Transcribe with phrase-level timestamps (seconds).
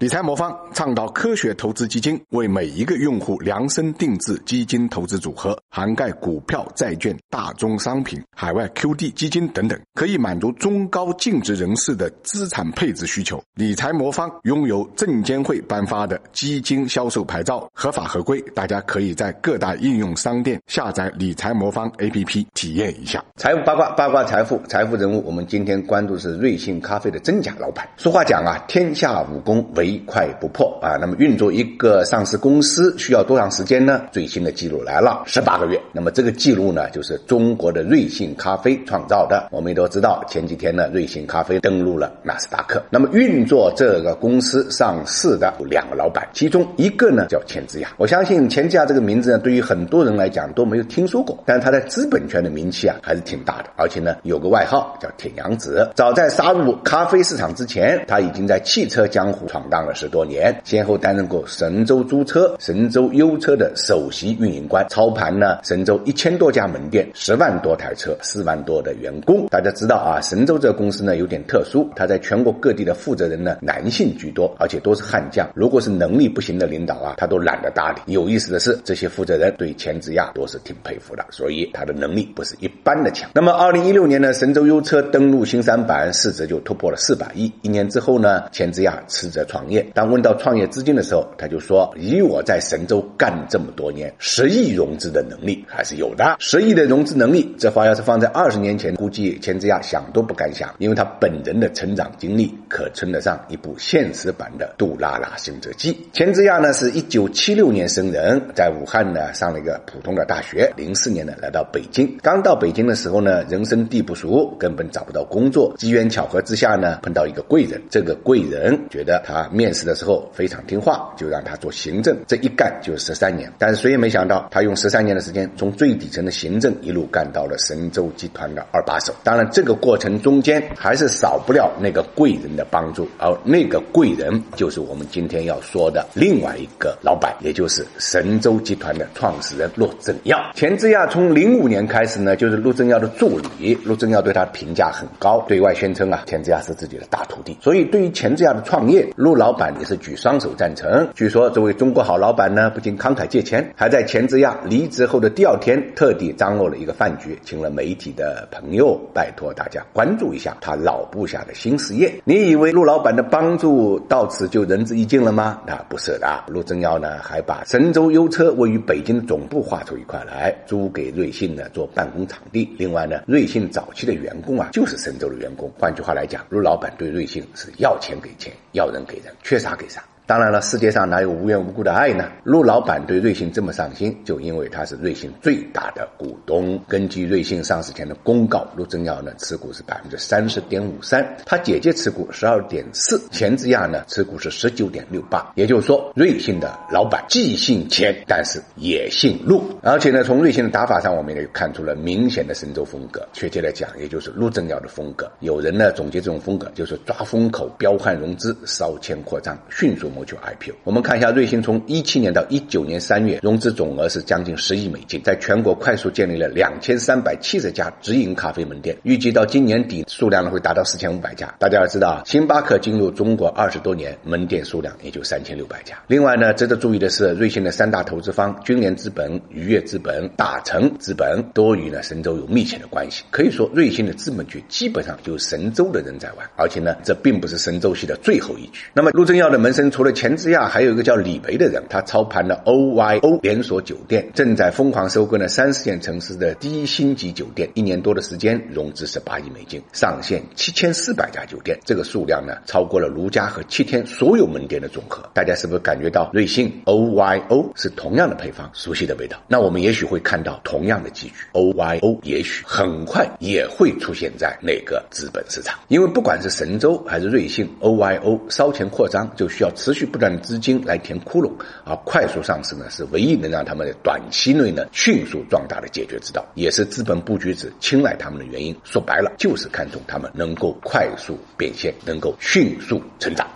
[0.00, 13.38] 理财魔方倡导科学投资基金，为每一个用户量身定制基金投资组合，涵盖股票、债券、大宗商品、海外 QD 基金等等，可以满足中高净值人士的资产配置需求。
[13.56, 18.40] 理财魔方拥有证监会颁发的基金销售牌照，合法合规。
[18.54, 23.22] 大家可以在各大应用商店下载理财魔方 APP 体验一下。
[23.36, 25.22] 财富八卦，八卦财富，财富人物。
[25.26, 27.86] 我们今天关注是瑞幸咖啡的真假老板。
[27.98, 30.96] 俗话讲啊，天下武功唯一快不破啊。
[31.00, 34.02] 那么运作一个上市公司需要多长时间呢？
[34.12, 35.80] 最新的记录来了，十八个月。
[35.92, 39.48] 那么这个记录呢，就是中国的瑞幸咖啡创造的。
[39.50, 42.82] 我们也都知道，前几天呢，瑞幸咖啡登陆了纳斯达克。
[42.90, 47.90] 那么运作这个公司上市的有两个老板，其中一个呢叫钱之亚。
[47.96, 55.90] 我相信钱之亚这个名字呢，对于很多人来讲都没有听说过，但是他在资本圈的名气啊还是挺大的，而且呢有个外号叫铁娘子。
[55.94, 69.46] 早在杀入咖啡市场之前，他已经在汽车江湖闯荡了十多年，先后担任过神州租车、神州优车的首席运营官，操盘呢神州一千多家门店、十万多台车、四万多的员工。
[69.48, 75.48] 大家知道啊，神州这个公司呢有点特殊，它在全国各地的负责人呢男性居多，而且都是悍将。
[75.54, 78.00] 如果是能力不行的领导啊，他都懒得搭理。
[78.12, 83.30] 有意思的是，这些负责人对钱之亚都是挺佩服的，所以他的能力不是一般的强。
[83.34, 87.52] 那么，二零一六年呢，神州优车登陆新三板，市值就突破了四百亿。
[87.62, 89.69] 一年之后呢，钱之亚辞职创。
[89.70, 96.36] 业当问到创业资金的时候，他就说：“以我在神州干这么多年，十亿融资的能力还是有的。
[96.38, 105.92] 十亿的融资能力，这话要是放在二十年前，估计钱之亚想都不敢想，因为他本人的成长经历可称得上一部现实版的《杜拉拉升职记》。
[106.12, 110.72] 钱之亚呢，是一九七六年生人，在武汉呢上了一个普通的大学。
[110.76, 115.74] 零四年呢来到北京，刚到北京的时候呢，人生地不熟，根本找不到工作。
[115.76, 122.16] 机缘巧合之下呢，碰到一个贵人，这个贵人觉得他面试的时候非常听话，就让他做行政。
[122.26, 129.14] 这一干就是十三年，但是谁也没想到，他用十三年的时间，从最底层的行政一路干到了神州集团的二把手。
[129.22, 140.38] 当然，这个过程中间还是少不了那个贵人的帮助，而那个贵人就是我们今天要说的另外一个老板，也就是神州集团的创始人陆正耀。
[140.54, 147.58] 钱之亚从零五年开始呢，就是陆正耀的助理，陆正耀对他评价很高，对外宣称啊，钱之亚是自己的大徒弟。
[147.60, 151.08] 所以对于钱之亚的创业，陆老板也是举双手赞成。
[151.14, 162.12] 据说这位中国好老板呢，不仅慷慨借钱，还在钱之亚离职后的第二天，特地张罗了一个饭局，请了媒体的朋友，拜托大家关注一下他老部下的新事业。
[162.22, 165.62] 你以为陆老板的帮助到此就仁至义尽了吗？
[165.66, 172.70] 那不是的，陆正耀呢还把神州优车位于北京的总部划出一块来，租给瑞幸呢做办公场地。
[172.76, 175.72] 另外呢，瑞幸早期的员工啊就是神州的员工。
[175.78, 180.04] 换句话来讲，陆老板对瑞幸是要钱给钱，要人给人，缺啥给啥。
[180.30, 182.30] 当然了，世界上哪有无缘无故的爱呢？
[182.44, 186.80] 陆老板对瑞幸这么上心，就因为他是瑞幸最大的股东。
[186.86, 195.50] 根据瑞幸上市前的公告，陆正耀呢持股是百分之三十点五三，他姐姐持股十二点四，钱之亚呢持股是十九点六八。
[195.56, 199.64] 也就是说，瑞幸的老板既姓钱，但是也姓陆。
[199.82, 203.26] 而且呢，从瑞幸的打法上，我们也看出了明显的神州风格。
[203.32, 205.28] 确切来讲，也就是陆正耀的风格。
[205.40, 210.08] 有人呢总结这种风格，就是抓风口、彪悍融资、烧钱扩张、迅速。
[210.20, 221.54] 谋求 IPO，我们看一下瑞幸从一七年到一九年三月融资总额是将近十亿美金，在全国快速建立了两千三百七十家直营咖啡门店，预计到今年底数量呢会达到四千五百家。
[221.58, 225.96] 大家要知道啊，星巴克进入中国二十多年，门店数量也就三千六百家。
[226.06, 233.24] 另外呢，值得注意的是，瑞幸的三大投资方君联资本、愉悦资本、大成资本都与呢神州有密切的关系。
[233.30, 238.84] 可以说，瑞幸的资本局基本上就是神州的人在玩，而且呢，这并不是神州系的最后一局。
[238.92, 247.70] 那么陆正耀的门生除了钱之亚还有一个叫李维的人，他操盘了 OYO 连锁酒店，正在疯狂收购呢三四线城市的低星级酒店。
[247.74, 255.22] 一年多的时间，融资十八亿美金，上线七千四百家酒店，这个数量呢超过了如家和七天所有门店的总和。
[255.34, 259.38] 大家是不是感觉到瑞幸 OYO 是同样的配方，熟悉的味道？
[259.48, 270.40] 那我们也许会看到同样的结局，OYO 也许很快也会出现在那个资本市场，因为不管是神州还是瑞幸，OYO 烧钱扩张就需要持续去不断的。
[270.40, 271.52] 资金来填窟窿，
[271.84, 278.74] 而快速上市呢，是唯一能让他们在短期内呢迅速壮大的解决之道，也是资本布局者青睐他们的原因。
[278.82, 283.46] 说白了，就是看中他们能够快速变现，能够迅速成长。